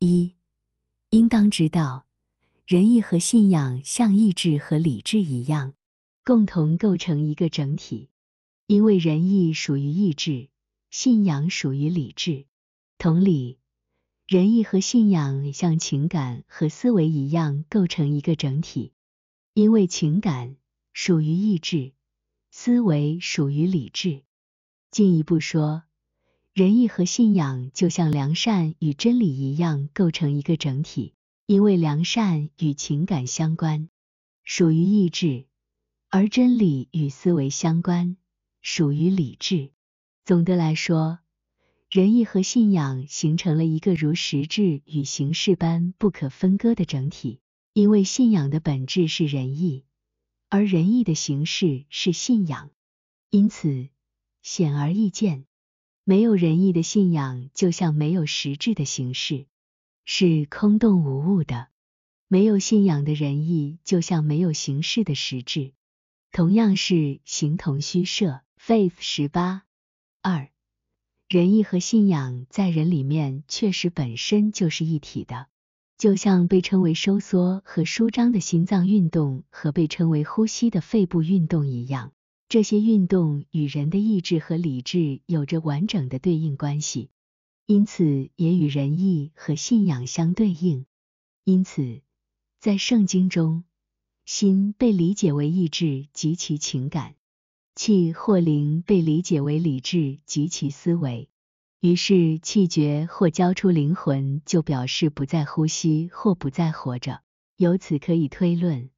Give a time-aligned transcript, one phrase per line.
[0.00, 0.36] 一，
[1.10, 2.06] 应当知道，
[2.66, 5.74] 仁义和信仰像意志和理智一样，
[6.24, 8.08] 共同构成一个整体。
[8.68, 10.50] 因为仁义属于意志，
[10.90, 12.46] 信仰属于理智。
[12.96, 13.58] 同理，
[14.28, 18.92] 仁义和信仰像情感和思维一样构成一个整体。
[19.54, 20.58] 因为情感
[20.92, 21.92] 属于意志，
[22.52, 24.22] 思维属于理智。
[24.92, 25.82] 进一步说，
[26.58, 31.14] 仁义和信仰就像良善与真理一样构成一个整体。
[31.46, 33.88] 因为良善与情感相关，
[34.42, 35.46] 属于意志；
[36.10, 38.16] 而真理与思维相关，
[38.60, 39.70] 属于理智。
[40.24, 41.20] 总的来说，
[41.88, 47.38] 仁义和信仰形成了一个如实质与形式般不可分割的整体。
[47.72, 49.84] 因为信仰的本质是仁义，
[50.48, 52.72] 而仁义的形式是信仰，
[53.30, 53.90] 因此
[54.42, 55.44] 显而易见，
[56.08, 59.44] 没有仁义的信仰就像没有实质的形式，
[60.06, 61.66] 是空洞无物的；
[62.28, 65.74] 没有信仰的仁义就像没有形式的实质，
[66.32, 68.40] 同样是形同虚设。
[68.58, 69.64] Faith 十八
[70.22, 70.48] 二，
[71.28, 75.48] 仁义和信仰在人里面确实本身就是一体的。
[75.98, 82.14] 就像被称为收缩和舒张的心脏运动和被称为呼吸的肺部运动一样，
[82.48, 87.10] 这些运动与人的意志和理智有着完整的对应关系，
[87.66, 90.86] 因此也与仁义和信仰相对应。
[91.44, 92.00] 因此，
[92.58, 93.64] 在圣经中，
[94.24, 97.16] 心被理解为意志及其情感，
[97.74, 101.28] 气或灵被理解为理智及其思维。
[101.80, 107.20] 于是气绝或交出灵魂，就表示不再呼吸或不再活着。
[107.58, 108.88] 由此可以推论，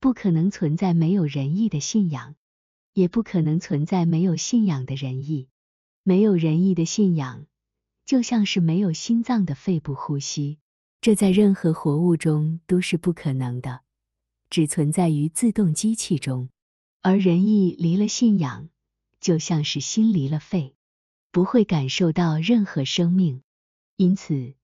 [0.00, 2.34] 不可能存在没有仁义的信仰，
[2.98, 5.46] 也不可能存在没有信仰的仁义。
[6.02, 7.46] 没有仁义的信仰，
[8.04, 10.58] 就像是没有心脏的肺部呼吸，
[11.00, 13.82] 这在任何活物中都是不可能的，
[14.50, 16.48] 只存在于自动机器中。
[17.00, 18.68] 而仁义离了信仰，
[19.20, 20.74] 就像是心离了肺。
[21.30, 23.42] 不会感受到任何生命，
[23.96, 24.54] 因此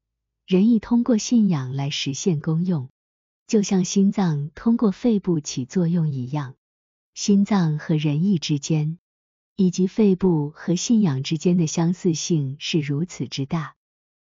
[0.45, 2.89] 人义通过信仰来实现功用，
[3.47, 6.57] 就像心脏通过肺部起作用一样。
[7.15, 8.99] 心脏和仁义之间，
[9.55, 13.77] 以及肺部和信仰之间的相似性是如此之大，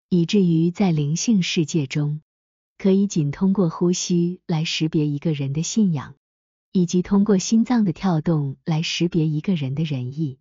[0.08, 2.20] 以至于在灵性世界中，
[2.78, 6.16] 可以仅通过呼吸来识别一个人的信仰，
[6.72, 10.38] 以及通过心脏的跳动来识别一个人的仁义。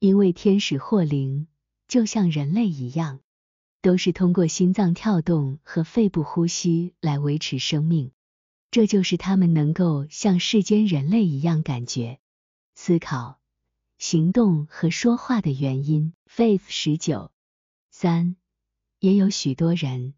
[0.00, 1.46] 因为天使或灵
[1.86, 3.20] 就像人类一样，
[3.82, 8.10] 都是通过心脏跳动和肺部呼吸来维持生命，
[8.74, 12.18] 这就是他们能够像世间人类一样感觉、
[12.74, 13.38] 思考、
[13.98, 16.12] 行动和说话的原因。
[16.28, 17.30] Faith 十九
[17.92, 18.34] 三，
[18.98, 20.14] 也有许多人，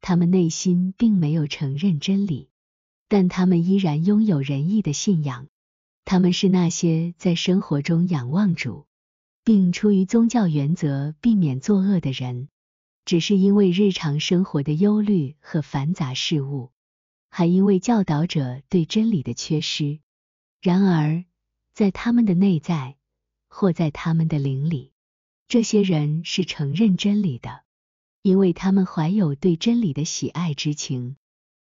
[0.00, 2.48] 他们内心并没有承认真理，
[3.06, 5.46] 但他们依然拥有仁义的信仰。
[6.04, 8.86] 他们是那些在生活中仰望主。
[9.44, 12.48] 并出于宗教原则避免作恶的人，
[13.04, 16.72] 只是因为日常生活的忧虑和繁杂事物，
[17.36, 19.98] 还因为教导者对真理的缺失。
[20.62, 21.24] 然而，
[21.72, 22.94] 在他们的内在
[23.48, 24.92] 或在他们的灵里，
[25.48, 27.64] 这些人是承认真理的，
[28.22, 31.16] 因为他们怀有对真理的喜爱之情。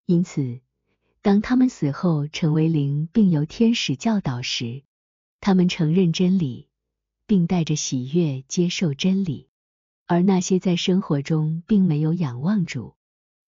[0.05, 0.61] 因此，
[1.21, 4.83] 当他们死后成为灵，并由天使教导时，
[5.41, 6.69] 他们承认真理。
[7.29, 9.49] 并带着喜悦接受真理，
[10.05, 12.95] 而那些在生活中并没有仰望主，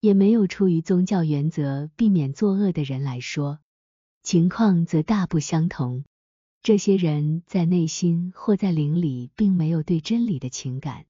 [0.02, 3.60] 也没有出于宗教原则避免作恶的人来说，
[4.24, 6.06] 情况则大不相同。
[6.62, 11.06] 这些人在内心或在灵里并没有对真理的情感，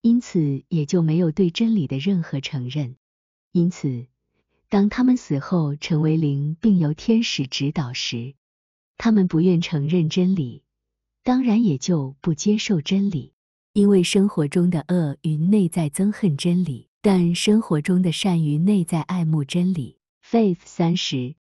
[0.00, 2.96] 因此也就没有对真理的任何承认。
[3.52, 4.06] 因此，
[4.68, 8.34] 当他们死后成为灵，并由天使指导时，
[8.98, 10.62] 他们不愿承认真理。
[11.22, 13.32] 当然也就不接受真理，
[13.72, 20.00] 因为生活中的恶与内在憎恨真理，但生活中的善于内在爱慕真理。
[20.28, 21.36] Faith 三十